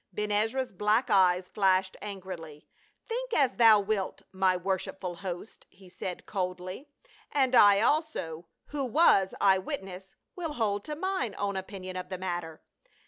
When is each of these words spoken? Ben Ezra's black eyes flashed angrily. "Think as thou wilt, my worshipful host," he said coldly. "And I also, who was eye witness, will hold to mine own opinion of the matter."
Ben 0.11 0.31
Ezra's 0.31 0.71
black 0.71 1.11
eyes 1.11 1.47
flashed 1.47 1.95
angrily. 2.01 2.65
"Think 3.07 3.33
as 3.33 3.57
thou 3.57 3.79
wilt, 3.79 4.23
my 4.31 4.57
worshipful 4.57 5.17
host," 5.17 5.67
he 5.69 5.89
said 5.89 6.25
coldly. 6.25 6.87
"And 7.31 7.53
I 7.53 7.81
also, 7.81 8.47
who 8.69 8.83
was 8.83 9.35
eye 9.39 9.59
witness, 9.59 10.15
will 10.35 10.53
hold 10.53 10.83
to 10.85 10.95
mine 10.95 11.35
own 11.37 11.55
opinion 11.55 11.97
of 11.97 12.09
the 12.09 12.17
matter." 12.17 12.63